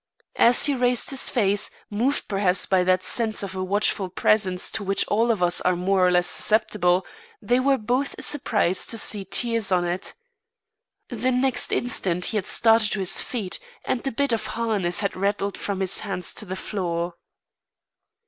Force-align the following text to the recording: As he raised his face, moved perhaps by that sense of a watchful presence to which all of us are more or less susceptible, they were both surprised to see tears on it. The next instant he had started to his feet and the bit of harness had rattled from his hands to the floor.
As 0.39 0.65
he 0.65 0.73
raised 0.73 1.11
his 1.11 1.29
face, 1.29 1.69
moved 1.91 2.27
perhaps 2.27 2.65
by 2.65 2.83
that 2.85 3.03
sense 3.03 3.43
of 3.43 3.55
a 3.55 3.63
watchful 3.63 4.09
presence 4.09 4.71
to 4.71 4.83
which 4.83 5.07
all 5.09 5.29
of 5.29 5.43
us 5.43 5.61
are 5.61 5.75
more 5.75 6.07
or 6.07 6.09
less 6.09 6.25
susceptible, 6.27 7.05
they 7.39 7.59
were 7.59 7.77
both 7.77 8.15
surprised 8.19 8.89
to 8.89 8.97
see 8.97 9.23
tears 9.23 9.71
on 9.71 9.85
it. 9.85 10.15
The 11.11 11.29
next 11.29 11.71
instant 11.71 12.25
he 12.33 12.37
had 12.37 12.47
started 12.47 12.91
to 12.93 12.99
his 12.99 13.21
feet 13.21 13.59
and 13.85 14.01
the 14.01 14.11
bit 14.11 14.33
of 14.33 14.47
harness 14.47 15.01
had 15.01 15.15
rattled 15.15 15.55
from 15.55 15.81
his 15.81 15.99
hands 15.99 16.33
to 16.33 16.45
the 16.45 16.55
floor. 16.55 17.13